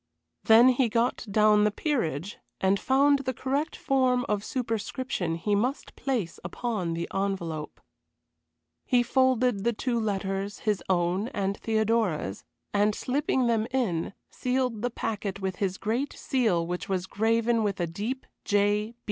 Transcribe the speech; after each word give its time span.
Then 0.45 0.69
he 0.69 0.89
got 0.89 1.27
down 1.29 1.63
the 1.63 1.69
Peerage 1.69 2.39
and 2.59 2.79
found 2.79 3.19
the 3.19 3.35
correct 3.35 3.75
form 3.75 4.25
of 4.27 4.43
superscription 4.43 5.35
he 5.35 5.53
must 5.53 5.95
place 5.95 6.39
upon 6.43 6.95
the 6.95 7.07
envelope. 7.13 7.79
He 8.83 9.03
folded 9.03 9.63
the 9.63 9.73
two 9.73 9.99
letters, 9.99 10.61
his 10.61 10.81
own 10.89 11.27
and 11.27 11.55
Theodora's, 11.55 12.43
and, 12.73 12.95
slipping 12.95 13.45
them 13.45 13.67
in, 13.69 14.13
sealed 14.31 14.81
the 14.81 14.89
packet 14.89 15.39
with 15.39 15.57
his 15.57 15.77
great 15.77 16.13
seal 16.13 16.65
which 16.65 16.89
was 16.89 17.05
graven 17.05 17.61
with 17.61 17.79
a 17.79 17.85
deep 17.85 18.25
J. 18.43 18.95